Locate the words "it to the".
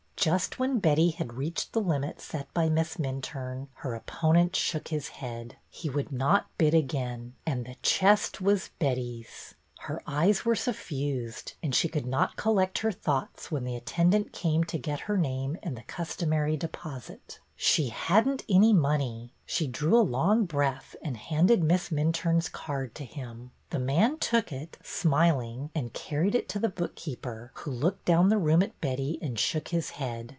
26.35-26.67